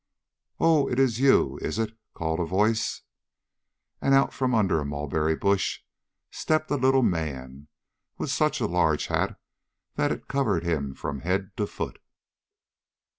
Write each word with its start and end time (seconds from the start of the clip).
"Oh, 0.59 0.87
it's 0.87 1.19
you, 1.19 1.59
is 1.59 1.77
it?" 1.77 1.95
called 2.15 2.39
a 2.39 2.43
voice, 2.43 3.03
and 4.01 4.15
out 4.15 4.33
from 4.33 4.55
under 4.55 4.79
a 4.79 4.83
mulberry 4.83 5.35
bush 5.35 5.81
stepped 6.31 6.71
a 6.71 6.75
little 6.75 7.03
man, 7.03 7.67
with 8.17 8.31
such 8.31 8.59
a 8.59 8.65
large 8.65 9.05
hat 9.13 9.39
that 9.97 10.11
it 10.11 10.27
covered 10.27 10.63
him 10.63 10.95
from 10.95 11.19
head 11.19 11.51
to 11.57 11.67
foot. 11.67 11.99